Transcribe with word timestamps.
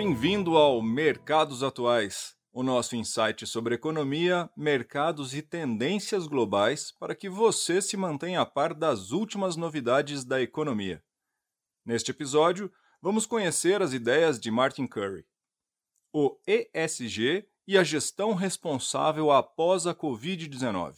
Bem-vindo 0.00 0.56
ao 0.56 0.80
Mercados 0.80 1.64
Atuais, 1.64 2.36
o 2.52 2.62
nosso 2.62 2.94
insight 2.94 3.44
sobre 3.48 3.74
economia, 3.74 4.48
mercados 4.56 5.34
e 5.34 5.42
tendências 5.42 6.28
globais 6.28 6.92
para 6.92 7.16
que 7.16 7.28
você 7.28 7.82
se 7.82 7.96
mantenha 7.96 8.40
a 8.40 8.46
par 8.46 8.74
das 8.74 9.10
últimas 9.10 9.56
novidades 9.56 10.24
da 10.24 10.40
economia. 10.40 11.02
Neste 11.84 12.12
episódio, 12.12 12.72
vamos 13.02 13.26
conhecer 13.26 13.82
as 13.82 13.92
ideias 13.92 14.38
de 14.38 14.52
Martin 14.52 14.86
Curry. 14.86 15.26
O 16.12 16.38
ESG 16.46 17.48
e 17.66 17.76
a 17.76 17.82
gestão 17.82 18.34
responsável 18.34 19.32
após 19.32 19.84
a 19.84 19.92
Covid-19. 19.92 20.94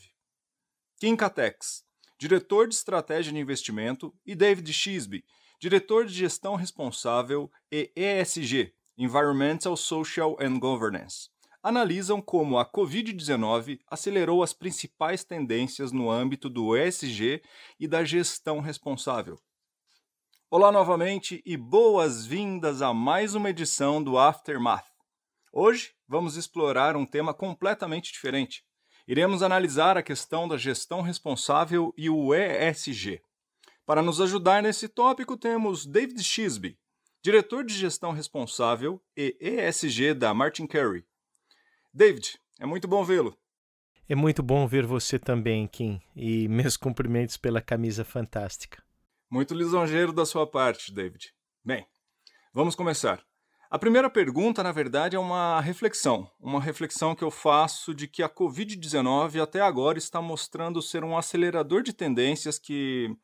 Kim 0.98 1.16
Catex, 1.16 1.86
diretor 2.18 2.68
de 2.68 2.74
estratégia 2.74 3.32
de 3.32 3.38
investimento, 3.38 4.14
e 4.26 4.34
David 4.34 4.70
Shisby, 4.70 5.24
diretor 5.58 6.04
de 6.04 6.12
gestão 6.12 6.54
responsável 6.54 7.50
e 7.72 7.90
ESG, 7.96 8.74
Environmental, 9.02 9.78
Social 9.78 10.36
and 10.38 10.58
Governance, 10.58 11.30
analisam 11.62 12.20
como 12.20 12.58
a 12.58 12.70
Covid-19 12.70 13.80
acelerou 13.90 14.42
as 14.42 14.52
principais 14.52 15.24
tendências 15.24 15.90
no 15.90 16.10
âmbito 16.10 16.50
do 16.50 16.76
ESG 16.76 17.40
e 17.78 17.88
da 17.88 18.04
gestão 18.04 18.60
responsável. 18.60 19.38
Olá 20.50 20.70
novamente 20.70 21.42
e 21.46 21.56
boas-vindas 21.56 22.82
a 22.82 22.92
mais 22.92 23.34
uma 23.34 23.48
edição 23.48 24.02
do 24.02 24.18
Aftermath. 24.18 24.84
Hoje 25.50 25.92
vamos 26.06 26.36
explorar 26.36 26.94
um 26.94 27.06
tema 27.06 27.32
completamente 27.32 28.12
diferente. 28.12 28.62
Iremos 29.08 29.42
analisar 29.42 29.96
a 29.96 30.02
questão 30.02 30.46
da 30.46 30.58
gestão 30.58 31.00
responsável 31.00 31.90
e 31.96 32.10
o 32.10 32.34
ESG. 32.34 33.22
Para 33.86 34.02
nos 34.02 34.20
ajudar 34.20 34.62
nesse 34.62 34.90
tópico, 34.90 35.38
temos 35.38 35.86
David 35.86 36.22
Shisby, 36.22 36.78
diretor 37.22 37.64
de 37.64 37.74
gestão 37.74 38.12
responsável 38.12 39.00
e 39.16 39.36
ESG 39.40 40.14
da 40.14 40.32
Martin 40.32 40.66
Carey. 40.66 41.04
David, 41.92 42.40
é 42.58 42.64
muito 42.64 42.88
bom 42.88 43.04
vê-lo. 43.04 43.36
É 44.08 44.14
muito 44.14 44.42
bom 44.42 44.66
ver 44.66 44.86
você 44.86 45.18
também, 45.18 45.66
Kim, 45.68 46.00
e 46.16 46.48
meus 46.48 46.76
cumprimentos 46.76 47.36
pela 47.36 47.60
camisa 47.60 48.04
fantástica. 48.04 48.82
Muito 49.30 49.54
lisonjeiro 49.54 50.12
da 50.12 50.24
sua 50.24 50.46
parte, 50.46 50.92
David. 50.92 51.32
Bem, 51.64 51.86
vamos 52.52 52.74
começar. 52.74 53.22
A 53.70 53.78
primeira 53.78 54.10
pergunta, 54.10 54.64
na 54.64 54.72
verdade, 54.72 55.14
é 55.14 55.18
uma 55.18 55.60
reflexão. 55.60 56.28
Uma 56.40 56.60
reflexão 56.60 57.14
que 57.14 57.22
eu 57.22 57.30
faço 57.30 57.94
de 57.94 58.08
que 58.08 58.20
a 58.20 58.28
Covid-19 58.28 59.40
até 59.40 59.60
agora 59.60 59.96
está 59.96 60.20
mostrando 60.20 60.82
ser 60.82 61.04
um 61.04 61.16
acelerador 61.16 61.82
de 61.82 61.92
tendências 61.92 62.58
que 62.58 63.14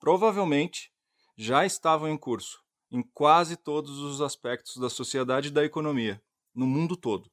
provavelmente 0.00 0.90
já 1.36 1.64
estavam 1.64 2.08
em 2.08 2.16
curso 2.16 2.62
em 2.92 3.02
quase 3.14 3.56
todos 3.56 3.98
os 3.98 4.20
aspectos 4.20 4.76
da 4.76 4.90
sociedade 4.90 5.48
e 5.48 5.50
da 5.50 5.64
economia, 5.64 6.22
no 6.54 6.66
mundo 6.66 6.94
todo. 6.94 7.30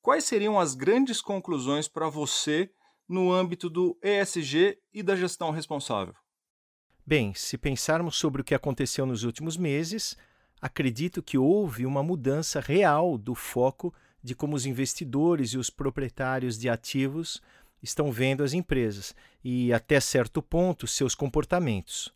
Quais 0.00 0.24
seriam 0.24 0.58
as 0.58 0.74
grandes 0.74 1.20
conclusões 1.20 1.86
para 1.86 2.08
você 2.08 2.72
no 3.06 3.30
âmbito 3.30 3.68
do 3.68 3.98
ESG 4.02 4.78
e 4.92 5.02
da 5.02 5.14
gestão 5.14 5.50
responsável? 5.50 6.14
Bem, 7.04 7.34
se 7.34 7.58
pensarmos 7.58 8.16
sobre 8.16 8.40
o 8.40 8.44
que 8.44 8.54
aconteceu 8.54 9.04
nos 9.04 9.24
últimos 9.24 9.58
meses, 9.58 10.16
acredito 10.60 11.22
que 11.22 11.36
houve 11.36 11.84
uma 11.84 12.02
mudança 12.02 12.58
real 12.58 13.18
do 13.18 13.34
foco 13.34 13.92
de 14.22 14.34
como 14.34 14.56
os 14.56 14.64
investidores 14.64 15.50
e 15.50 15.58
os 15.58 15.68
proprietários 15.68 16.58
de 16.58 16.68
ativos 16.68 17.42
estão 17.82 18.10
vendo 18.10 18.42
as 18.42 18.54
empresas 18.54 19.14
e, 19.44 19.72
até 19.72 20.00
certo 20.00 20.40
ponto, 20.40 20.86
seus 20.86 21.14
comportamentos. 21.14 22.14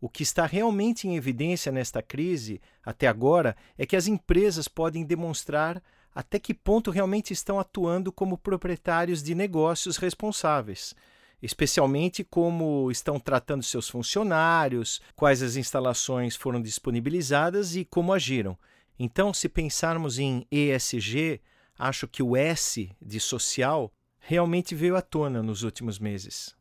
O 0.00 0.08
que 0.08 0.22
está 0.22 0.46
realmente 0.46 1.08
em 1.08 1.16
evidência 1.16 1.72
nesta 1.72 2.02
crise, 2.02 2.60
até 2.84 3.06
agora, 3.06 3.56
é 3.78 3.86
que 3.86 3.96
as 3.96 4.06
empresas 4.06 4.68
podem 4.68 5.04
demonstrar 5.04 5.82
até 6.14 6.38
que 6.38 6.54
ponto 6.54 6.90
realmente 6.90 7.32
estão 7.32 7.58
atuando 7.58 8.12
como 8.12 8.38
proprietários 8.38 9.22
de 9.22 9.34
negócios 9.34 9.96
responsáveis, 9.96 10.94
especialmente 11.42 12.22
como 12.22 12.90
estão 12.90 13.18
tratando 13.18 13.62
seus 13.62 13.88
funcionários, 13.88 15.00
quais 15.16 15.42
as 15.42 15.56
instalações 15.56 16.36
foram 16.36 16.62
disponibilizadas 16.62 17.74
e 17.74 17.84
como 17.84 18.12
agiram. 18.12 18.56
Então, 18.98 19.34
se 19.34 19.48
pensarmos 19.48 20.18
em 20.18 20.46
ESG, 20.50 21.40
acho 21.76 22.06
que 22.06 22.22
o 22.22 22.36
S 22.36 22.90
de 23.02 23.18
social 23.18 23.92
realmente 24.20 24.74
veio 24.74 24.96
à 24.96 25.02
tona 25.02 25.42
nos 25.42 25.64
últimos 25.64 25.98
meses. 25.98 26.54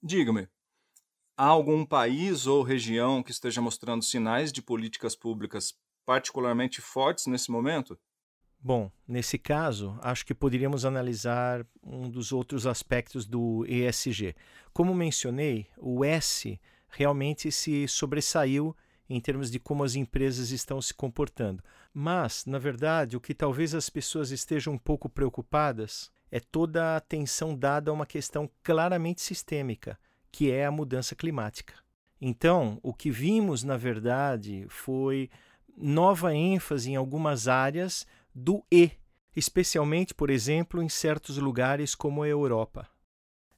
Diga-me, 0.00 0.48
há 1.40 1.46
algum 1.46 1.86
país 1.86 2.46
ou 2.46 2.62
região 2.62 3.22
que 3.22 3.30
esteja 3.30 3.62
mostrando 3.62 4.04
sinais 4.04 4.52
de 4.52 4.60
políticas 4.60 5.16
públicas 5.16 5.72
particularmente 6.04 6.82
fortes 6.82 7.24
nesse 7.24 7.50
momento? 7.50 7.98
Bom, 8.58 8.92
nesse 9.08 9.38
caso, 9.38 9.98
acho 10.02 10.26
que 10.26 10.34
poderíamos 10.34 10.84
analisar 10.84 11.66
um 11.82 12.10
dos 12.10 12.30
outros 12.30 12.66
aspectos 12.66 13.24
do 13.24 13.64
ESG. 13.66 14.36
Como 14.70 14.94
mencionei, 14.94 15.66
o 15.78 16.04
S 16.04 16.60
realmente 16.90 17.50
se 17.50 17.88
sobressaiu 17.88 18.76
em 19.08 19.18
termos 19.18 19.50
de 19.50 19.58
como 19.58 19.82
as 19.82 19.94
empresas 19.94 20.50
estão 20.50 20.78
se 20.82 20.92
comportando. 20.92 21.64
Mas, 21.94 22.44
na 22.44 22.58
verdade, 22.58 23.16
o 23.16 23.20
que 23.20 23.32
talvez 23.32 23.74
as 23.74 23.88
pessoas 23.88 24.30
estejam 24.30 24.74
um 24.74 24.78
pouco 24.78 25.08
preocupadas 25.08 26.12
é 26.30 26.38
toda 26.38 26.84
a 26.84 26.96
atenção 26.96 27.56
dada 27.56 27.90
a 27.90 27.94
uma 27.94 28.04
questão 28.04 28.48
claramente 28.62 29.22
sistêmica, 29.22 29.98
que 30.30 30.50
é 30.50 30.66
a 30.66 30.70
mudança 30.70 31.14
climática. 31.14 31.74
Então, 32.20 32.78
o 32.82 32.92
que 32.92 33.10
vimos, 33.10 33.62
na 33.64 33.76
verdade, 33.76 34.66
foi 34.68 35.30
nova 35.76 36.34
ênfase 36.34 36.90
em 36.90 36.96
algumas 36.96 37.48
áreas 37.48 38.06
do 38.34 38.64
E, 38.70 38.92
especialmente, 39.34 40.14
por 40.14 40.28
exemplo, 40.28 40.82
em 40.82 40.88
certos 40.88 41.38
lugares 41.38 41.94
como 41.94 42.22
a 42.22 42.28
Europa. 42.28 42.86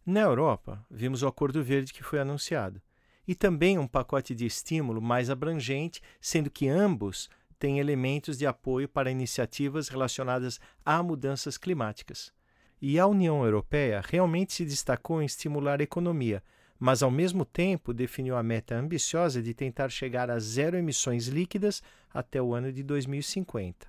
Na 0.06 0.20
Europa, 0.20 0.84
vimos 0.90 1.22
o 1.22 1.26
Acordo 1.26 1.62
Verde 1.62 1.92
que 1.92 2.02
foi 2.02 2.20
anunciado, 2.20 2.80
e 3.26 3.34
também 3.34 3.78
um 3.78 3.86
pacote 3.86 4.34
de 4.34 4.46
estímulo 4.46 5.00
mais 5.00 5.30
abrangente, 5.30 6.00
sendo 6.20 6.50
que 6.50 6.68
ambos 6.68 7.28
têm 7.58 7.78
elementos 7.78 8.36
de 8.36 8.46
apoio 8.46 8.88
para 8.88 9.10
iniciativas 9.10 9.88
relacionadas 9.88 10.58
a 10.84 11.00
mudanças 11.02 11.56
climáticas. 11.56 12.32
E 12.80 12.98
a 12.98 13.06
União 13.06 13.44
Europeia 13.44 14.02
realmente 14.04 14.52
se 14.52 14.64
destacou 14.64 15.22
em 15.22 15.26
estimular 15.26 15.80
a 15.80 15.84
economia, 15.84 16.42
mas 16.82 17.00
ao 17.00 17.12
mesmo 17.12 17.44
tempo 17.44 17.94
definiu 17.94 18.36
a 18.36 18.42
meta 18.42 18.74
ambiciosa 18.74 19.40
de 19.40 19.54
tentar 19.54 19.88
chegar 19.88 20.28
a 20.28 20.40
zero 20.40 20.76
emissões 20.76 21.28
líquidas 21.28 21.80
até 22.12 22.42
o 22.42 22.52
ano 22.54 22.72
de 22.72 22.82
2050. 22.82 23.86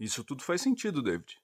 Isso 0.00 0.24
tudo 0.24 0.42
faz 0.42 0.62
sentido, 0.62 1.02
David. 1.02 1.36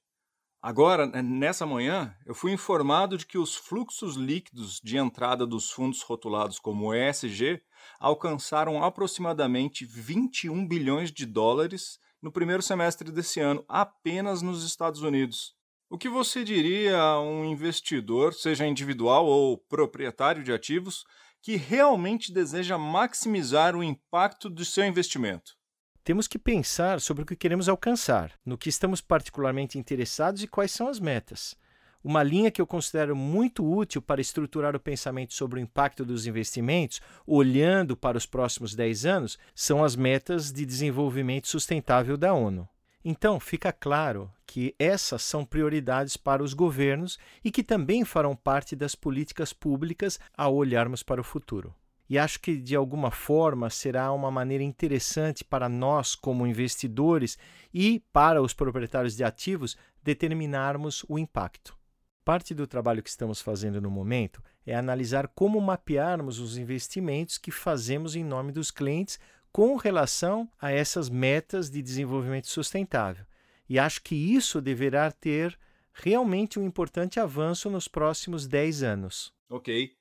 Agora, 0.62 1.04
nessa 1.22 1.66
manhã, 1.66 2.16
eu 2.24 2.34
fui 2.34 2.52
informado 2.52 3.18
de 3.18 3.26
que 3.26 3.36
os 3.36 3.54
fluxos 3.54 4.16
líquidos 4.16 4.80
de 4.82 4.96
entrada 4.96 5.46
dos 5.46 5.70
fundos 5.70 6.00
rotulados 6.00 6.58
como 6.58 6.94
ESG 6.94 7.60
alcançaram 8.00 8.82
aproximadamente 8.82 9.84
21 9.84 10.66
bilhões 10.66 11.12
de 11.12 11.26
dólares 11.26 11.98
no 12.22 12.32
primeiro 12.32 12.62
semestre 12.62 13.12
desse 13.12 13.40
ano, 13.40 13.62
apenas 13.68 14.40
nos 14.40 14.64
Estados 14.64 15.02
Unidos. 15.02 15.57
O 15.90 15.96
que 15.96 16.10
você 16.10 16.44
diria 16.44 16.98
a 16.98 17.22
um 17.22 17.46
investidor, 17.46 18.34
seja 18.34 18.66
individual 18.66 19.24
ou 19.24 19.56
proprietário 19.56 20.44
de 20.44 20.52
ativos, 20.52 21.06
que 21.40 21.56
realmente 21.56 22.30
deseja 22.30 22.76
maximizar 22.76 23.74
o 23.74 23.82
impacto 23.82 24.50
do 24.50 24.66
seu 24.66 24.84
investimento? 24.84 25.56
Temos 26.04 26.28
que 26.28 26.38
pensar 26.38 27.00
sobre 27.00 27.22
o 27.22 27.26
que 27.26 27.34
queremos 27.34 27.70
alcançar, 27.70 28.34
no 28.44 28.58
que 28.58 28.68
estamos 28.68 29.00
particularmente 29.00 29.78
interessados 29.78 30.42
e 30.42 30.46
quais 30.46 30.72
são 30.72 30.88
as 30.88 31.00
metas. 31.00 31.56
Uma 32.04 32.22
linha 32.22 32.50
que 32.50 32.60
eu 32.60 32.66
considero 32.66 33.16
muito 33.16 33.64
útil 33.66 34.02
para 34.02 34.20
estruturar 34.20 34.76
o 34.76 34.80
pensamento 34.80 35.32
sobre 35.32 35.58
o 35.58 35.62
impacto 35.62 36.04
dos 36.04 36.26
investimentos, 36.26 37.00
olhando 37.26 37.96
para 37.96 38.18
os 38.18 38.26
próximos 38.26 38.74
10 38.74 39.06
anos, 39.06 39.38
são 39.54 39.82
as 39.82 39.96
metas 39.96 40.52
de 40.52 40.66
desenvolvimento 40.66 41.48
sustentável 41.48 42.18
da 42.18 42.34
ONU. 42.34 42.68
Então, 43.04 43.38
fica 43.38 43.72
claro 43.72 44.30
que 44.46 44.74
essas 44.78 45.22
são 45.22 45.44
prioridades 45.44 46.16
para 46.16 46.42
os 46.42 46.52
governos 46.52 47.18
e 47.44 47.50
que 47.50 47.62
também 47.62 48.04
farão 48.04 48.34
parte 48.34 48.74
das 48.74 48.94
políticas 48.94 49.52
públicas 49.52 50.18
ao 50.36 50.54
olharmos 50.54 51.02
para 51.02 51.20
o 51.20 51.24
futuro. 51.24 51.74
E 52.08 52.18
acho 52.18 52.40
que, 52.40 52.56
de 52.56 52.74
alguma 52.74 53.10
forma, 53.10 53.68
será 53.68 54.10
uma 54.12 54.30
maneira 54.30 54.64
interessante 54.64 55.44
para 55.44 55.68
nós, 55.68 56.14
como 56.14 56.46
investidores, 56.46 57.38
e 57.72 58.02
para 58.12 58.40
os 58.40 58.54
proprietários 58.54 59.14
de 59.14 59.22
ativos, 59.22 59.76
determinarmos 60.02 61.04
o 61.06 61.18
impacto. 61.18 61.76
Parte 62.24 62.54
do 62.54 62.66
trabalho 62.66 63.02
que 63.02 63.10
estamos 63.10 63.40
fazendo 63.40 63.80
no 63.80 63.90
momento 63.90 64.42
é 64.66 64.74
analisar 64.74 65.28
como 65.28 65.60
mapearmos 65.60 66.38
os 66.38 66.58
investimentos 66.58 67.38
que 67.38 67.50
fazemos 67.50 68.14
em 68.14 68.24
nome 68.24 68.52
dos 68.52 68.70
clientes 68.70 69.18
com 69.58 69.74
relação 69.74 70.48
a 70.60 70.70
essas 70.70 71.10
metas 71.10 71.68
de 71.68 71.82
desenvolvimento 71.82 72.46
sustentável. 72.46 73.26
E 73.68 73.76
acho 73.76 74.00
que 74.00 74.14
isso 74.14 74.60
deverá 74.60 75.10
ter 75.10 75.58
realmente 75.92 76.60
um 76.60 76.64
importante 76.64 77.18
avanço 77.18 77.68
nos 77.68 77.88
próximos 77.88 78.46
10 78.46 78.84
anos. 78.84 79.34
Ok. 79.50 79.96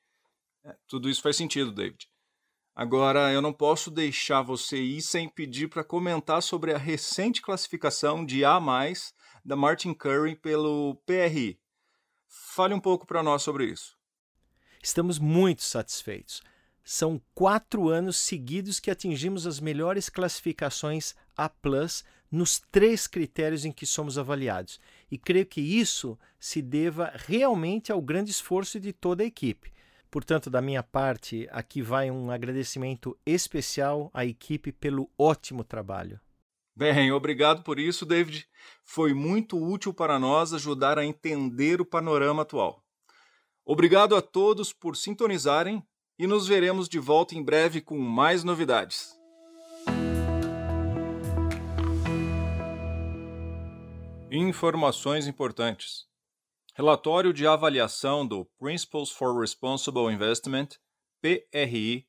É, 0.63 0.75
tudo 0.87 1.09
isso 1.09 1.23
faz 1.23 1.37
sentido, 1.37 1.71
David. 1.71 2.07
Agora, 2.75 3.33
eu 3.33 3.41
não 3.41 3.51
posso 3.51 3.89
deixar 3.89 4.43
você 4.43 4.77
ir 4.77 5.01
sem 5.01 5.27
pedir 5.27 5.67
para 5.67 5.83
comentar 5.83 6.43
sobre 6.43 6.71
a 6.71 6.77
recente 6.77 7.41
classificação 7.41 8.23
de 8.23 8.45
A 8.45 8.59
da 9.43 9.55
Martin 9.55 9.95
Curry 9.95 10.35
pelo 10.35 11.01
PRI. 11.03 11.59
Fale 12.27 12.75
um 12.75 12.79
pouco 12.79 13.07
para 13.07 13.23
nós 13.23 13.41
sobre 13.41 13.65
isso. 13.65 13.97
Estamos 14.83 15.17
muito 15.17 15.63
satisfeitos. 15.63 16.43
São 16.89 17.21
quatro 17.35 17.89
anos 17.89 18.15
seguidos 18.15 18.79
que 18.79 18.89
atingimos 18.89 19.45
as 19.45 19.59
melhores 19.59 20.07
classificações 20.07 21.13
A 21.35 21.51
nos 22.31 22.61
três 22.71 23.07
critérios 23.07 23.65
em 23.65 23.73
que 23.73 23.85
somos 23.85 24.17
avaliados. 24.17 24.79
E 25.11 25.17
creio 25.17 25.45
que 25.45 25.59
isso 25.59 26.17
se 26.39 26.61
deva 26.61 27.11
realmente 27.13 27.91
ao 27.91 28.01
grande 28.01 28.31
esforço 28.31 28.79
de 28.79 28.93
toda 28.93 29.21
a 29.21 29.25
equipe. 29.25 29.73
Portanto, 30.09 30.49
da 30.49 30.61
minha 30.61 30.81
parte, 30.81 31.45
aqui 31.51 31.81
vai 31.81 32.09
um 32.09 32.31
agradecimento 32.31 33.19
especial 33.25 34.09
à 34.13 34.25
equipe 34.25 34.71
pelo 34.71 35.11
ótimo 35.17 35.65
trabalho. 35.65 36.21
Bem, 36.73 37.11
obrigado 37.11 37.63
por 37.63 37.79
isso, 37.79 38.05
David. 38.05 38.47
Foi 38.85 39.13
muito 39.13 39.61
útil 39.61 39.93
para 39.93 40.17
nós 40.17 40.53
ajudar 40.53 40.97
a 40.97 41.05
entender 41.05 41.81
o 41.81 41.85
panorama 41.85 42.43
atual. 42.43 42.81
Obrigado 43.65 44.15
a 44.15 44.21
todos 44.21 44.71
por 44.71 44.95
sintonizarem 44.95 45.85
e 46.19 46.25
nos 46.25 46.47
veremos 46.47 46.89
de 46.89 46.97
volta 46.97 47.35
em 47.35 47.43
breve 47.43 47.79
com 47.79 47.97
mais 47.97 48.43
novidades. 48.43 49.15
Informações 54.31 55.27
importantes. 55.27 56.05
Relatório 56.73 57.31
de 57.31 57.47
avaliação 57.47 58.25
do 58.25 58.45
Principles 58.59 59.09
for 59.09 59.39
Responsible 59.39 60.11
Investment, 60.11 60.69
PRI, 61.21 62.07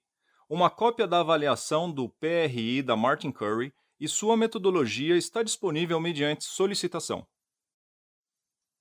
uma 0.49 0.71
cópia 0.71 1.07
da 1.07 1.21
avaliação 1.21 1.91
do 1.91 2.09
PRI 2.09 2.83
da 2.83 2.97
Martin 2.97 3.31
Curry 3.31 3.73
e 4.01 4.09
sua 4.09 4.37
metodologia 4.37 5.17
está 5.17 5.43
disponível 5.43 6.01
mediante 6.01 6.45
solicitação. 6.45 7.27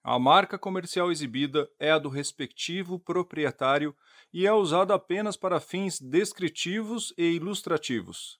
A 0.09 0.17
marca 0.17 0.57
comercial 0.57 1.11
exibida 1.11 1.69
é 1.77 1.91
a 1.91 1.99
do 1.99 2.07
respectivo 2.07 2.97
proprietário 2.97 3.93
e 4.31 4.47
é 4.47 4.53
usada 4.53 4.93
apenas 4.93 5.35
para 5.35 5.59
fins 5.59 5.99
descritivos 5.99 7.13
e 7.17 7.31
ilustrativos. 7.31 8.39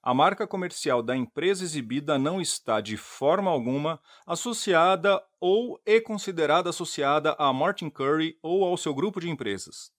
A 0.00 0.14
marca 0.14 0.46
comercial 0.46 1.02
da 1.02 1.16
empresa 1.16 1.64
exibida 1.64 2.20
não 2.20 2.40
está 2.40 2.80
de 2.80 2.96
forma 2.96 3.50
alguma 3.50 4.00
associada 4.24 5.20
ou 5.40 5.82
é 5.84 6.00
considerada 6.00 6.70
associada 6.70 7.34
a 7.36 7.52
Martin 7.52 7.90
Curry 7.90 8.38
ou 8.40 8.64
ao 8.64 8.76
seu 8.76 8.94
grupo 8.94 9.20
de 9.20 9.28
empresas. 9.28 9.90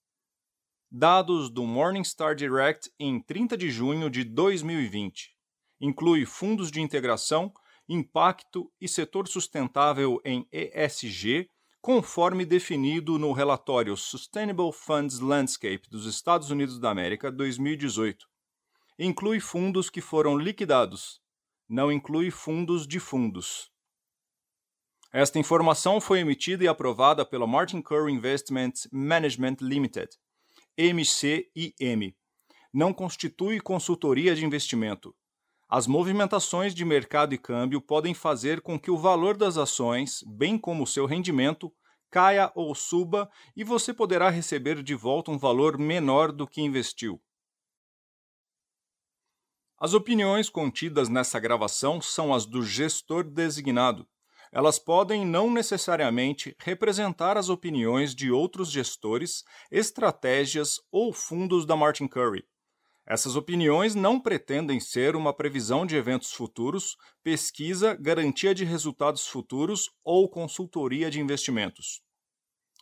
Dados 0.90 1.50
do 1.50 1.66
Morningstar 1.66 2.34
Direct 2.34 2.90
em 2.98 3.20
30 3.20 3.58
de 3.58 3.70
junho 3.70 4.08
de 4.08 4.24
2020. 4.24 5.36
Inclui 5.82 6.24
fundos 6.24 6.70
de 6.70 6.80
integração, 6.80 7.52
impacto 7.90 8.72
e 8.80 8.88
setor 8.88 9.28
sustentável 9.28 10.18
em 10.24 10.48
ESG, 10.50 11.50
conforme 11.82 12.46
definido 12.46 13.18
no 13.18 13.32
relatório 13.32 13.96
Sustainable 13.96 14.72
Funds 14.72 15.20
Landscape 15.20 15.90
dos 15.90 16.06
Estados 16.06 16.50
Unidos 16.50 16.78
da 16.78 16.90
América 16.90 17.30
2018 17.30 18.30
inclui 19.02 19.40
fundos 19.40 19.88
que 19.88 20.02
foram 20.02 20.36
liquidados, 20.36 21.22
não 21.66 21.90
inclui 21.90 22.30
fundos 22.30 22.86
de 22.86 23.00
fundos. 23.00 23.70
Esta 25.10 25.38
informação 25.38 26.00
foi 26.00 26.20
emitida 26.20 26.64
e 26.64 26.68
aprovada 26.68 27.24
pela 27.24 27.46
Martin 27.46 27.80
Curry 27.80 28.12
Investment 28.12 28.72
Management 28.92 29.56
Limited, 29.62 30.10
MCIM. 30.78 32.14
Não 32.72 32.92
constitui 32.92 33.58
consultoria 33.58 34.34
de 34.36 34.44
investimento. 34.44 35.16
As 35.72 35.86
movimentações 35.86 36.74
de 36.74 36.84
mercado 36.84 37.32
e 37.32 37.38
câmbio 37.38 37.80
podem 37.80 38.12
fazer 38.12 38.60
com 38.60 38.76
que 38.76 38.90
o 38.90 38.98
valor 38.98 39.36
das 39.36 39.56
ações, 39.56 40.20
bem 40.26 40.58
como 40.58 40.82
o 40.82 40.86
seu 40.86 41.06
rendimento, 41.06 41.72
caia 42.10 42.50
ou 42.56 42.74
suba 42.74 43.30
e 43.54 43.62
você 43.62 43.94
poderá 43.94 44.30
receber 44.30 44.82
de 44.82 44.96
volta 44.96 45.30
um 45.30 45.38
valor 45.38 45.78
menor 45.78 46.32
do 46.32 46.44
que 46.44 46.60
investiu. 46.60 47.22
As 49.78 49.94
opiniões 49.94 50.50
contidas 50.50 51.08
nessa 51.08 51.38
gravação 51.38 52.00
são 52.00 52.34
as 52.34 52.44
do 52.44 52.64
gestor 52.64 53.22
designado. 53.22 54.08
Elas 54.50 54.76
podem 54.76 55.24
não 55.24 55.48
necessariamente 55.48 56.56
representar 56.58 57.36
as 57.36 57.48
opiniões 57.48 58.12
de 58.12 58.32
outros 58.32 58.72
gestores, 58.72 59.44
estratégias 59.70 60.80
ou 60.90 61.12
fundos 61.12 61.64
da 61.64 61.76
Martin 61.76 62.08
Curry. 62.08 62.49
Essas 63.10 63.34
opiniões 63.34 63.96
não 63.96 64.20
pretendem 64.20 64.78
ser 64.78 65.16
uma 65.16 65.34
previsão 65.34 65.84
de 65.84 65.96
eventos 65.96 66.30
futuros, 66.30 66.96
pesquisa, 67.24 67.96
garantia 68.00 68.54
de 68.54 68.64
resultados 68.64 69.26
futuros 69.26 69.90
ou 70.04 70.28
consultoria 70.28 71.10
de 71.10 71.18
investimentos. 71.18 72.00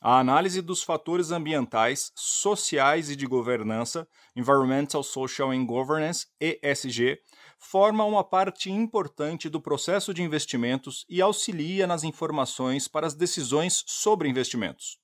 A 0.02 0.18
análise 0.18 0.60
dos 0.60 0.82
fatores 0.82 1.30
ambientais, 1.30 2.12
sociais 2.14 3.08
e 3.08 3.16
de 3.16 3.24
governança, 3.24 4.06
Environmental, 4.36 5.02
Social 5.02 5.50
and 5.50 5.64
Governance, 5.64 6.26
ESG, 6.38 7.16
forma 7.58 8.04
uma 8.04 8.22
parte 8.22 8.70
importante 8.70 9.48
do 9.48 9.62
processo 9.62 10.12
de 10.12 10.22
investimentos 10.22 11.06
e 11.08 11.22
auxilia 11.22 11.86
nas 11.86 12.04
informações 12.04 12.86
para 12.86 13.06
as 13.06 13.14
decisões 13.14 13.82
sobre 13.86 14.28
investimentos. 14.28 14.98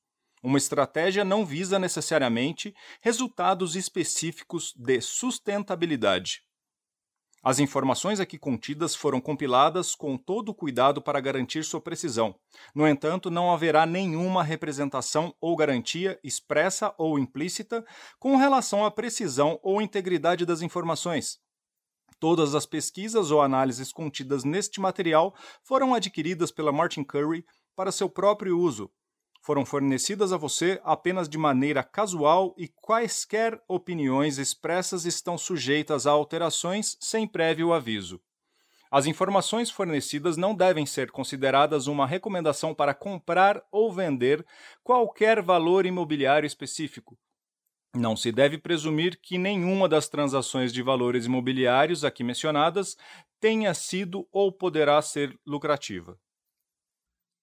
Uma 0.44 0.58
estratégia 0.58 1.24
não 1.24 1.42
visa 1.42 1.78
necessariamente 1.78 2.74
resultados 3.00 3.76
específicos 3.76 4.74
de 4.76 5.00
sustentabilidade. 5.00 6.42
As 7.42 7.58
informações 7.58 8.20
aqui 8.20 8.38
contidas 8.38 8.94
foram 8.94 9.22
compiladas 9.22 9.94
com 9.94 10.18
todo 10.18 10.50
o 10.50 10.54
cuidado 10.54 11.00
para 11.00 11.18
garantir 11.18 11.64
sua 11.64 11.80
precisão. 11.80 12.38
No 12.74 12.86
entanto, 12.86 13.30
não 13.30 13.54
haverá 13.54 13.86
nenhuma 13.86 14.42
representação 14.42 15.34
ou 15.40 15.56
garantia 15.56 16.20
expressa 16.22 16.94
ou 16.98 17.18
implícita 17.18 17.82
com 18.18 18.36
relação 18.36 18.84
à 18.84 18.90
precisão 18.90 19.58
ou 19.62 19.80
integridade 19.80 20.44
das 20.44 20.60
informações. 20.60 21.38
Todas 22.20 22.54
as 22.54 22.66
pesquisas 22.66 23.30
ou 23.30 23.40
análises 23.40 23.90
contidas 23.90 24.44
neste 24.44 24.78
material 24.78 25.34
foram 25.62 25.94
adquiridas 25.94 26.50
pela 26.50 26.70
Martin 26.70 27.02
Curry 27.02 27.46
para 27.74 27.90
seu 27.90 28.10
próprio 28.10 28.58
uso, 28.58 28.90
foram 29.44 29.62
fornecidas 29.66 30.32
a 30.32 30.38
você 30.38 30.80
apenas 30.82 31.28
de 31.28 31.36
maneira 31.36 31.84
casual 31.84 32.54
e 32.56 32.66
quaisquer 32.66 33.62
opiniões 33.68 34.38
expressas 34.38 35.04
estão 35.04 35.36
sujeitas 35.36 36.06
a 36.06 36.12
alterações 36.12 36.96
sem 36.98 37.28
prévio 37.28 37.70
aviso. 37.74 38.18
As 38.90 39.04
informações 39.04 39.70
fornecidas 39.70 40.38
não 40.38 40.54
devem 40.54 40.86
ser 40.86 41.10
consideradas 41.10 41.86
uma 41.86 42.06
recomendação 42.06 42.74
para 42.74 42.94
comprar 42.94 43.62
ou 43.70 43.92
vender 43.92 44.46
qualquer 44.82 45.42
valor 45.42 45.84
imobiliário 45.84 46.46
específico. 46.46 47.18
Não 47.94 48.16
se 48.16 48.32
deve 48.32 48.56
presumir 48.56 49.20
que 49.20 49.36
nenhuma 49.36 49.86
das 49.90 50.08
transações 50.08 50.72
de 50.72 50.82
valores 50.82 51.26
imobiliários 51.26 52.02
aqui 52.02 52.24
mencionadas 52.24 52.96
tenha 53.38 53.74
sido 53.74 54.26
ou 54.32 54.50
poderá 54.50 55.02
ser 55.02 55.38
lucrativa. 55.46 56.18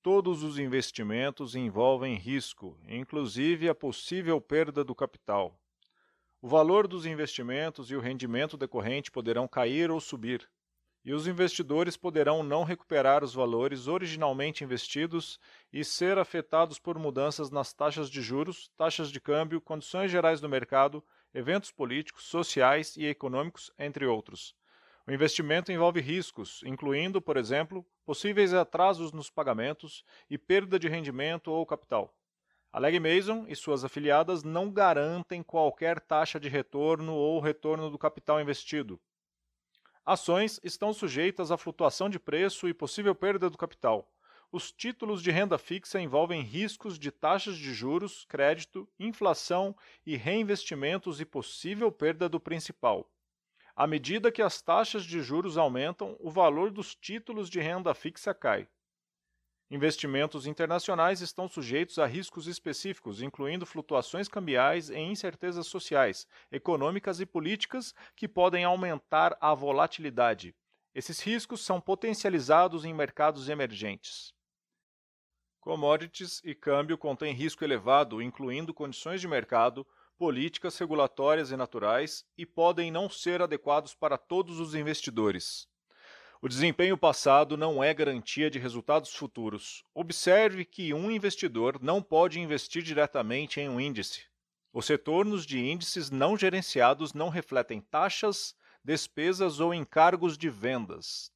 Todos 0.04 0.42
os 0.42 0.58
investimentos 0.58 1.54
envolvem 1.54 2.16
risco, 2.16 2.76
inclusive 2.88 3.70
a 3.70 3.76
possível 3.76 4.42
perda 4.42 4.84
do 4.84 4.96
capital. 4.96 5.56
O 6.42 6.48
valor 6.48 6.88
dos 6.88 7.06
investimentos 7.06 7.92
e 7.92 7.96
o 7.96 8.00
rendimento 8.00 8.58
decorrente 8.58 9.12
poderão 9.12 9.48
cair 9.48 9.92
ou 9.92 10.00
subir, 10.00 10.50
e 11.06 11.14
os 11.14 11.28
investidores 11.28 11.96
poderão 11.96 12.42
não 12.42 12.64
recuperar 12.64 13.24
os 13.24 13.36
valores 13.36 13.88
originalmente 13.88 14.64
investidos 14.64 15.40
e 15.72 15.86
ser 15.86 16.18
afetados 16.18 16.80
por 16.80 16.98
mudanças 16.98 17.52
nas 17.52 17.72
taxas 17.72 18.10
de 18.10 18.24
juros, 18.24 18.72
taxas 18.76 19.12
de 19.12 19.22
câmbio, 19.22 19.62
condições 19.62 20.10
gerais 20.10 20.42
do 20.42 20.50
mercado, 20.50 21.04
eventos 21.32 21.72
políticos, 21.72 22.24
sociais 22.24 22.98
e 22.98 23.06
econômicos, 23.06 23.72
entre 23.78 24.08
outros. 24.08 24.56
O 25.12 25.14
investimento 25.14 25.74
envolve 25.74 26.00
riscos, 26.00 26.62
incluindo, 26.64 27.22
por 27.22 27.36
exemplo, 27.36 27.86
possíveis 28.06 28.54
atrasos 28.54 29.12
nos 29.12 29.30
pagamentos 29.30 30.06
e 30.30 30.38
perda 30.38 30.80
de 30.80 30.88
rendimento 30.88 31.52
ou 31.52 31.66
capital. 31.66 32.16
A 32.72 32.80
Leg 32.80 32.98
Mason 32.98 33.44
e 33.50 33.54
suas 33.54 33.84
afiliadas 33.84 34.42
não 34.42 34.72
garantem 34.72 35.44
qualquer 35.44 36.00
taxa 36.00 36.40
de 36.40 36.48
retorno 36.48 37.14
ou 37.14 37.42
retorno 37.42 37.90
do 37.90 37.98
capital 37.98 38.40
investido. 38.40 38.98
Ações 40.06 40.62
estão 40.64 40.94
sujeitas 40.94 41.52
à 41.52 41.58
flutuação 41.58 42.10
de 42.10 42.18
preço 42.18 42.70
e 42.70 42.74
possível 42.74 43.14
perda 43.14 43.50
do 43.50 43.58
capital. 43.58 44.10
Os 44.50 44.72
títulos 44.72 45.22
de 45.22 45.30
renda 45.30 45.58
fixa 45.58 46.00
envolvem 46.00 46.42
riscos 46.42 46.98
de 46.98 47.12
taxas 47.12 47.58
de 47.58 47.74
juros, 47.74 48.24
crédito, 48.30 48.88
inflação 48.98 49.76
e 50.06 50.16
reinvestimentos 50.16 51.20
e 51.20 51.26
possível 51.26 51.92
perda 51.92 52.30
do 52.30 52.40
principal. 52.40 53.12
À 53.82 53.88
medida 53.88 54.32
que 54.32 54.44
as 54.44 54.62
taxas 54.62 55.04
de 55.04 55.24
juros 55.24 55.58
aumentam, 55.58 56.16
o 56.20 56.30
valor 56.30 56.70
dos 56.70 56.94
títulos 56.94 57.50
de 57.50 57.60
renda 57.60 57.96
fixa 57.96 58.32
cai. 58.32 58.70
Investimentos 59.72 60.46
internacionais 60.46 61.20
estão 61.20 61.48
sujeitos 61.48 61.98
a 61.98 62.06
riscos 62.06 62.46
específicos, 62.46 63.24
incluindo 63.24 63.66
flutuações 63.66 64.28
cambiais 64.28 64.92
e 64.92 65.00
incertezas 65.00 65.66
sociais, 65.66 66.28
econômicas 66.52 67.20
e 67.20 67.26
políticas 67.26 67.96
que 68.16 68.28
podem 68.28 68.64
aumentar 68.64 69.36
a 69.42 69.52
volatilidade. 69.56 70.56
Esses 70.94 71.20
riscos 71.20 71.66
são 71.66 71.82
potencializados 71.82 72.86
em 72.86 72.94
mercados 72.94 73.50
emergentes. 73.50 74.32
Commodities 75.60 76.40
e 76.44 76.54
câmbio 76.54 77.00
contêm 77.00 77.34
risco 77.34 77.64
elevado, 77.64 78.22
incluindo 78.22 78.76
condições 78.76 79.20
de 79.20 79.28
mercado, 79.28 79.88
políticas 80.22 80.78
regulatórias 80.78 81.50
e 81.50 81.58
naturais, 81.58 82.24
e 82.38 82.46
podem 82.46 82.92
não 82.92 83.10
ser 83.10 83.42
adequados 83.42 83.96
para 83.96 84.20
todos 84.20 84.60
os 84.60 84.76
investidores. 84.76 85.68
O 86.40 86.48
desempenho 86.48 86.96
passado 86.96 87.58
não 87.58 87.84
é 87.84 87.92
garantia 87.92 88.48
de 88.48 88.60
resultados 88.60 89.16
futuros. 89.16 89.84
Observe 89.96 90.64
que 90.64 90.94
um 90.94 91.10
investidor 91.10 91.82
não 91.82 92.04
pode 92.04 92.40
investir 92.40 92.84
diretamente 92.84 93.60
em 93.60 93.68
um 93.68 93.82
índice. 93.82 94.26
Os 94.72 94.88
retornos 94.88 95.44
de 95.44 95.58
índices 95.58 96.12
não 96.12 96.38
gerenciados 96.38 97.16
não 97.16 97.30
refletem 97.30 97.82
taxas, 97.82 98.56
despesas 98.84 99.60
ou 99.60 99.74
encargos 99.74 100.38
de 100.38 100.52
vendas. 100.52 101.32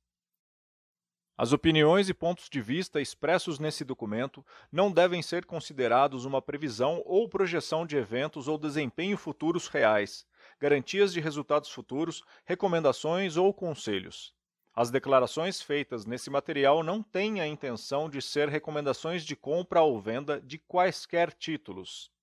As 1.38 1.52
opiniões 1.52 2.08
e 2.08 2.14
pontos 2.14 2.50
de 2.50 2.62
vista 2.62 3.02
expressos 3.02 3.60
nesse 3.60 3.84
documento 3.84 4.46
não 4.72 4.90
devem 4.90 5.22
ser 5.22 5.46
considerados 5.46 6.24
uma 6.24 6.42
previsão 6.42 7.04
ou 7.06 7.28
projeção 7.28 7.86
de 7.86 7.98
eventos 7.98 8.48
ou 8.48 8.58
desempenho 8.58 9.18
futuros 9.18 9.68
reais, 9.68 10.26
garantias 10.58 11.12
de 11.12 11.20
resultados 11.20 11.70
futuros, 11.70 12.24
recomendações 12.46 13.36
ou 13.36 13.54
conselhos. 13.54 14.34
As 14.74 14.90
declarações 14.90 15.62
feitas 15.62 16.06
nesse 16.06 16.30
material 16.30 16.82
não 16.84 17.04
têm 17.04 17.42
a 17.42 17.48
intenção 17.48 18.10
de 18.10 18.22
ser 18.22 18.48
recomendações 18.48 19.26
de 19.26 19.36
compra 19.36 19.82
ou 19.82 20.00
venda 20.00 20.40
de 20.40 20.58
quaisquer 20.58 21.34
títulos. 21.34 22.15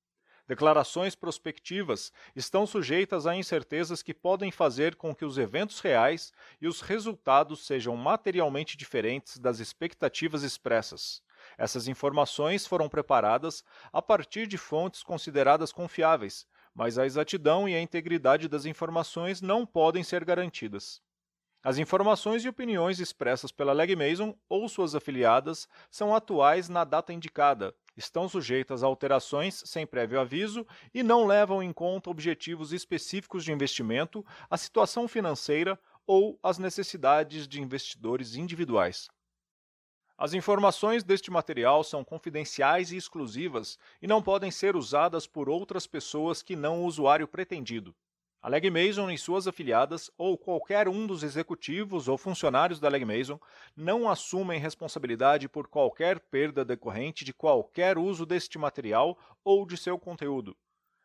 Declarações 0.53 1.15
prospectivas 1.15 2.13
estão 2.37 2.67
sujeitas 2.67 3.27
a 3.27 3.35
incertezas 3.35 4.03
que 4.03 4.13
podem 4.13 4.51
fazer 4.51 4.97
com 4.97 5.15
que 5.15 5.25
os 5.25 5.39
eventos 5.39 5.81
reais 5.81 6.31
e 6.61 6.69
os 6.69 6.83
resultados 6.83 7.65
sejam 7.65 7.97
materialmente 7.97 8.77
diferentes 8.77 9.39
das 9.39 9.61
expectativas 9.61 10.43
expressas. 10.43 11.23
Essas 11.57 11.89
informações 11.89 12.67
foram 12.67 12.87
preparadas 12.87 13.65
a 13.91 14.03
partir 14.03 14.47
de 14.47 14.59
fontes 14.59 15.03
consideradas 15.03 15.73
confiáveis, 15.73 16.47
mas 16.75 16.99
a 16.99 17.07
exatidão 17.07 17.67
e 17.67 17.75
a 17.75 17.81
integridade 17.81 18.47
das 18.47 18.67
informações 18.67 19.41
não 19.41 19.65
podem 19.65 20.05
ser 20.05 20.23
garantidas. 20.23 21.01
As 21.65 21.79
informações 21.79 22.45
e 22.45 22.49
opiniões 22.51 23.01
expressas 23.01 23.51
pela 23.51 23.73
Leg 23.73 23.97
Mason 23.97 24.37
ou 24.51 24.69
suas 24.69 24.95
afiliadas 24.95 25.67
são 25.91 26.15
atuais 26.15 26.69
na 26.69 26.85
data 26.85 27.11
indicada, 27.11 27.75
estão 27.97 28.29
sujeitas 28.29 28.83
a 28.83 28.87
alterações 28.87 29.63
sem 29.67 29.87
prévio 29.87 30.21
aviso 30.21 30.67
e 30.93 31.03
não 31.03 31.27
levam 31.27 31.63
em 31.63 31.73
conta 31.73 32.11
objetivos 32.11 32.73
específicos 32.73 33.45
de 33.45 33.53
investimento, 33.53 34.25
a 34.49 34.57
situação 34.57 35.07
financeira 35.07 35.79
ou 36.07 36.39
as 36.43 36.59
necessidades 36.59 37.47
de 37.47 37.61
investidores 37.61 38.35
individuais. 38.35 39.09
As 40.17 40.35
informações 40.35 41.03
deste 41.03 41.31
material 41.31 41.83
são 41.83 42.05
confidenciais 42.05 42.93
e 42.93 42.97
exclusivas 42.97 43.79
e 44.01 44.07
não 44.07 44.23
podem 44.23 44.51
ser 44.51 44.77
usadas 44.77 45.27
por 45.27 45.49
outras 45.49 45.87
pessoas 45.87 46.43
que 46.43 46.55
não 46.55 46.83
o 46.83 46.87
usuário 46.87 47.27
pretendido. 47.27 47.95
A 48.43 48.49
Leg 48.49 48.69
Mason 48.71 49.09
e 49.09 49.17
suas 49.17 49.47
afiliadas, 49.47 50.11
ou 50.19 50.37
qualquer 50.37 50.89
um 50.89 51.07
dos 51.07 51.23
executivos 51.23 52.09
ou 52.09 52.19
funcionários 52.19 52.81
da 52.81 52.89
Leg 52.89 53.05
Mason, 53.05 53.39
não 53.77 54.11
assumem 54.11 54.59
responsabilidade 54.59 55.49
por 55.49 55.69
qualquer 55.69 56.19
perda 56.19 56.65
decorrente 56.65 57.25
de 57.25 57.33
qualquer 57.33 57.97
uso 57.97 58.27
deste 58.27 58.59
material 58.59 59.17
ou 59.45 59.65
de 59.65 59.77
seu 59.77 59.97
conteúdo. 59.97 60.57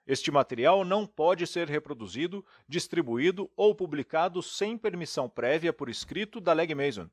Este 0.08 0.32
material 0.32 0.84
não 0.84 1.06
pode 1.06 1.46
ser 1.46 1.70
reproduzido, 1.70 2.44
distribuído 2.68 3.48
ou 3.56 3.76
publicado 3.76 4.42
sem 4.42 4.76
permissão 4.76 5.30
prévia 5.30 5.72
por 5.72 5.90
escrito 5.90 6.42
da 6.42 6.54
Leg 6.54 6.74
Mason. 6.74 7.08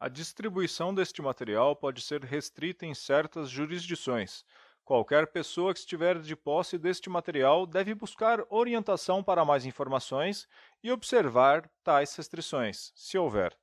A 0.00 0.08
distribuição 0.08 0.94
deste 0.94 1.20
material 1.20 1.76
pode 1.76 2.00
ser 2.00 2.24
restrita 2.24 2.86
em 2.86 2.94
certas 2.94 3.50
jurisdições, 3.50 4.46
Qualquer 4.88 5.26
pessoa 5.26 5.74
que 5.74 5.80
estiver 5.80 6.18
de 6.18 6.34
posse 6.34 6.78
deste 6.78 7.10
material 7.10 7.66
deve 7.66 7.94
buscar 7.94 8.42
orientação 8.48 9.22
para 9.22 9.44
mais 9.44 9.66
informações 9.66 10.48
e 10.82 10.90
observar 10.90 11.70
tais 11.84 12.16
restrições, 12.16 12.90
se 12.96 13.18
houver. 13.18 13.54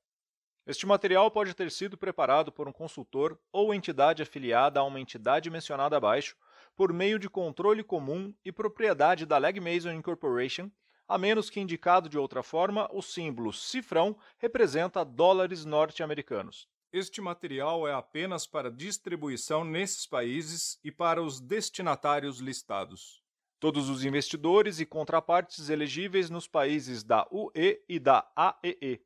Este 0.68 0.86
material 0.86 1.32
pode 1.32 1.56
ter 1.56 1.72
sido 1.72 1.98
preparado 1.98 2.52
por 2.52 2.68
um 2.68 2.72
consultor 2.72 3.40
ou 3.52 3.74
entidade 3.74 4.22
afiliada 4.22 4.80
a 4.80 4.84
uma 4.84 5.00
entidade 5.00 5.50
mencionada 5.50 5.98
abaixo 5.98 6.36
por 6.76 6.94
meio 6.94 7.18
de 7.18 7.28
controle 7.28 7.84
comum 7.84 8.32
e 8.46 8.52
propriedade 8.52 9.26
da 9.26 9.40
Leg 9.40 9.60
Mason 9.60 9.94
Incorporation, 9.94 10.70
a 11.08 11.18
menos 11.18 11.50
que 11.50 11.60
indicado 11.60 12.08
de 12.08 12.20
outra 12.20 12.44
forma, 12.44 12.88
o 12.94 13.02
símbolo 13.02 13.52
cifrão 13.52 14.16
representa 14.38 15.04
dólares 15.04 15.66
norte-americanos. 15.66 16.70
Este 16.96 17.20
material 17.20 17.86
é 17.86 17.94
apenas 17.94 18.48
para 18.48 18.72
distribuição 18.72 19.66
nesses 19.66 20.08
países 20.08 20.80
e 20.82 20.90
para 20.90 21.22
os 21.22 21.42
destinatários 21.42 22.40
listados. 22.40 23.22
Todos 23.60 23.90
os 23.90 24.06
investidores 24.06 24.80
e 24.80 24.86
contrapartes 24.86 25.68
elegíveis 25.70 26.30
nos 26.30 26.48
países 26.48 27.04
da 27.04 27.28
UE 27.30 27.84
e 27.90 28.00
da 28.00 28.26
AEE. 28.34 29.02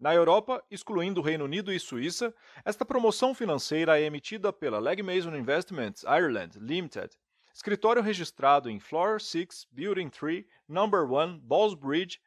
Na 0.00 0.14
Europa, 0.14 0.64
excluindo 0.70 1.20
o 1.20 1.22
Reino 1.22 1.44
Unido 1.44 1.70
e 1.70 1.78
Suíça, 1.78 2.34
esta 2.64 2.86
promoção 2.86 3.34
financeira 3.34 4.00
é 4.00 4.04
emitida 4.04 4.50
pela 4.50 4.78
Leg 4.78 5.02
Mason 5.02 5.36
Investments 5.36 6.04
Ireland 6.04 6.58
Limited, 6.58 7.10
escritório 7.52 8.00
registrado 8.00 8.70
em 8.70 8.80
Floor 8.80 9.20
6, 9.20 9.66
Building 9.70 10.08
3, 10.08 10.42
Number 10.66 11.04
1, 11.04 11.40
Ballsbridge, 11.40 12.18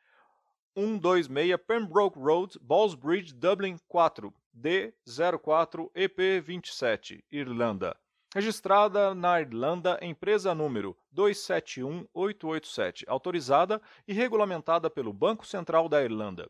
126 0.76 1.58
Pembroke 1.68 2.20
Road, 2.20 2.60
Ballsbridge, 2.62 3.34
Dublin 3.34 3.80
4, 3.88 4.32
D04EP27, 4.56 7.24
Irlanda. 7.32 7.98
Registrada 8.34 9.14
na 9.16 9.42
Irlanda, 9.42 9.98
empresa 10.02 10.54
número 10.54 10.96
271887, 11.12 13.06
autorizada 13.08 13.82
e 14.08 14.14
regulamentada 14.14 14.88
pelo 14.90 15.12
Banco 15.12 15.46
Central 15.48 15.90
da 15.90 16.04
Irlanda. 16.04 16.48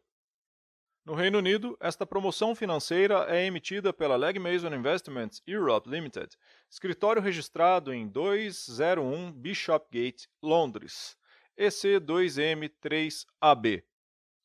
No 1.06 1.13
Reino 1.13 1.38
Unido, 1.38 1.77
esta 1.79 2.06
promoção 2.06 2.53
financeira 2.53 3.25
é 3.29 3.46
emitida 3.46 3.94
pela 3.94 4.18
Leg 4.18 4.38
Mason 4.38 4.75
Investments 4.75 5.41
Europe 5.48 5.89
Limited, 5.89 6.36
escritório 6.70 7.22
registrado 7.22 7.94
em 7.94 8.06
201 8.08 9.32
Bishopgate, 9.32 10.27
Londres, 10.44 11.15
EC2M3AB 11.58 13.84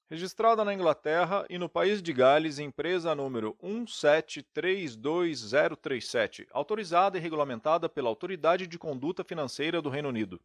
registrada 0.09 0.65
na 0.65 0.73
Inglaterra 0.75 1.47
e 1.49 1.57
no 1.59 1.69
país 1.69 2.03
de 2.03 2.13
Gales, 2.13 2.59
empresa 2.59 3.15
número 3.15 3.57
1732037, 3.63 6.49
autorizada 6.51 7.17
e 7.17 7.21
regulamentada 7.21 7.89
pela 7.89 8.09
Autoridade 8.09 8.67
de 8.67 8.77
Conduta 8.79 9.23
Financeira 9.25 9.81
do 9.81 9.89
Reino 9.89 10.11
Unido. 10.11 10.39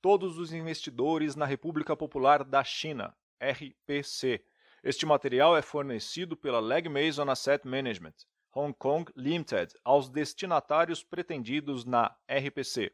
Todos 0.00 0.38
os 0.38 0.52
investidores 0.52 1.36
na 1.36 1.46
República 1.46 1.96
Popular 1.96 2.44
da 2.44 2.62
China, 2.62 3.14
RPC. 3.40 4.42
Este 4.82 5.04
material 5.04 5.56
é 5.56 5.62
fornecido 5.62 6.36
pela 6.36 6.60
Leg 6.60 6.88
Mason 6.88 7.28
Asset 7.30 7.66
Management, 7.66 8.14
Hong 8.54 8.72
Kong 8.72 9.10
Limited, 9.16 9.74
aos 9.84 10.08
destinatários 10.08 11.02
pretendidos 11.02 11.84
na 11.84 12.16
RPC. 12.28 12.92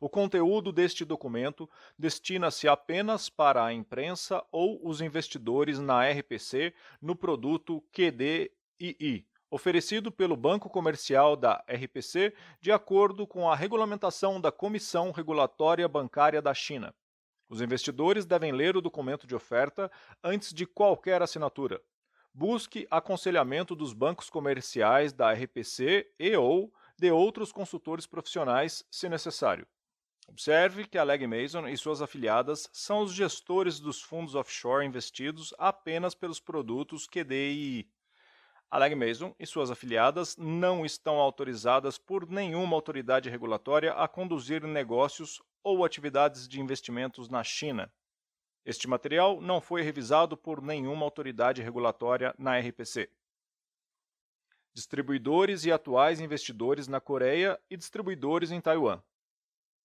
O 0.00 0.08
conteúdo 0.08 0.72
deste 0.72 1.04
documento 1.04 1.68
destina-se 1.98 2.66
apenas 2.66 3.28
para 3.28 3.64
a 3.64 3.72
imprensa 3.72 4.42
ou 4.50 4.80
os 4.86 5.00
investidores 5.00 5.78
na 5.78 6.08
RPC 6.08 6.72
no 7.02 7.14
produto 7.14 7.84
QDII, 7.92 9.26
oferecido 9.50 10.12
pelo 10.12 10.36
Banco 10.36 10.70
Comercial 10.70 11.34
da 11.34 11.64
RPC 11.68 12.32
de 12.60 12.70
acordo 12.70 13.26
com 13.26 13.50
a 13.50 13.56
regulamentação 13.56 14.40
da 14.40 14.52
Comissão 14.52 15.10
Regulatória 15.10 15.88
Bancária 15.88 16.40
da 16.40 16.54
China. 16.54 16.94
Os 17.48 17.60
investidores 17.60 18.24
devem 18.24 18.52
ler 18.52 18.76
o 18.76 18.80
documento 18.80 19.26
de 19.26 19.34
oferta 19.34 19.90
antes 20.22 20.54
de 20.54 20.64
qualquer 20.64 21.20
assinatura. 21.20 21.82
Busque 22.32 22.86
aconselhamento 22.88 23.74
dos 23.74 23.92
bancos 23.92 24.30
comerciais 24.30 25.12
da 25.12 25.32
RPC 25.32 26.12
e 26.16 26.36
ou 26.36 26.72
de 26.96 27.10
outros 27.10 27.50
consultores 27.50 28.06
profissionais, 28.06 28.84
se 28.88 29.08
necessário. 29.08 29.66
Observe 30.28 30.86
que 30.86 30.96
a 30.96 31.02
Leg 31.02 31.26
Mason 31.26 31.66
e 31.66 31.76
suas 31.76 32.00
afiliadas 32.00 32.70
são 32.72 33.00
os 33.00 33.12
gestores 33.12 33.80
dos 33.80 34.00
fundos 34.00 34.36
offshore 34.36 34.86
investidos 34.86 35.52
apenas 35.58 36.14
pelos 36.14 36.38
produtos 36.38 37.08
QDII. 37.08 37.90
A 38.70 38.78
Leg 38.78 38.94
Mason 38.94 39.34
e 39.36 39.44
suas 39.44 39.68
afiliadas 39.68 40.36
não 40.36 40.86
estão 40.86 41.16
autorizadas 41.16 41.98
por 41.98 42.28
nenhuma 42.30 42.76
autoridade 42.76 43.28
regulatória 43.28 43.92
a 43.94 44.06
conduzir 44.06 44.62
negócios 44.62 45.42
ou 45.64 45.84
atividades 45.84 46.46
de 46.46 46.60
investimentos 46.60 47.28
na 47.28 47.42
China. 47.42 47.92
Este 48.64 48.86
material 48.86 49.40
não 49.40 49.60
foi 49.60 49.82
revisado 49.82 50.36
por 50.36 50.62
nenhuma 50.62 51.04
autoridade 51.04 51.60
regulatória 51.60 52.32
na 52.38 52.56
RPC. 52.60 53.10
Distribuidores 54.72 55.64
e 55.64 55.72
atuais 55.72 56.20
investidores 56.20 56.86
na 56.86 57.00
Coreia 57.00 57.58
e 57.68 57.76
distribuidores 57.76 58.52
em 58.52 58.60
Taiwan. 58.60 59.02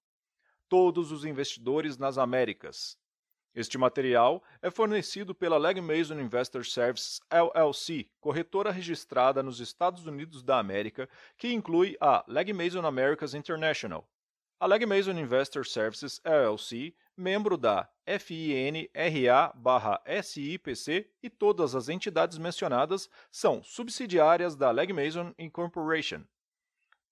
Todos 0.69 1.13
os 1.13 1.25
investidores 1.25 1.99
nas 1.99 2.19
Américas, 2.19 2.99
este 3.55 3.77
material 3.77 4.43
é 4.63 4.71
fornecido 4.71 5.35
pela 5.35 5.59
Leg 5.59 5.81
Mason 5.81 6.21
Investor 6.21 6.65
Services 6.65 7.21
LLC, 7.31 8.09
corretora 8.21 8.71
registrada 8.71 9.43
nos 9.43 9.59
Estados 9.61 10.07
Unidos 10.07 10.43
da 10.43 10.59
América, 10.59 11.09
que 11.37 11.53
inclui 11.53 11.97
a 12.01 12.25
Leg 12.29 12.53
Mason 12.53 12.87
Americas 12.87 13.35
International. 13.35 14.09
A 14.61 14.67
Leg 14.67 14.85
Mason 14.87 15.13
Investor 15.13 15.65
Services 15.67 16.21
LLC, 16.25 16.95
membro 17.17 17.57
da 17.57 17.89
FINRA/SIPC 18.07 18.89
e 21.23 21.31
todas 21.31 21.75
as 21.75 21.89
entidades 21.89 22.39
mencionadas 22.39 23.09
são 23.31 23.63
subsidiárias 23.63 24.57
da 24.57 24.71
Leg 24.71 24.93
Mason 24.93 25.35
Incorporation. 25.39 26.25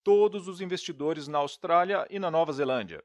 Todos 0.02 0.46
os 0.48 0.60
investidores 0.60 1.26
na 1.28 1.38
Austrália 1.38 2.06
e 2.08 2.18
na 2.18 2.30
Nova 2.30 2.52
Zelândia. 2.52 3.02